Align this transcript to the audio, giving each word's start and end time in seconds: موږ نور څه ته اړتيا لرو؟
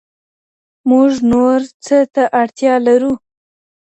موږ 0.89 1.11
نور 1.31 1.59
څه 1.85 1.97
ته 2.13 2.23
اړتيا 2.41 2.73
لرو؟ 2.87 3.13